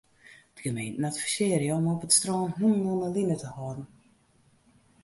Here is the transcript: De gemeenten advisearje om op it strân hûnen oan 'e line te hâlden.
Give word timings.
De 0.53 0.61
gemeenten 0.61 1.03
advisearje 1.09 1.73
om 1.79 1.85
op 1.95 2.01
it 2.05 2.13
strân 2.17 2.51
hûnen 2.57 2.89
oan 2.91 3.01
'e 3.05 3.09
line 3.15 3.35
te 3.41 3.49
hâlden. 3.57 3.87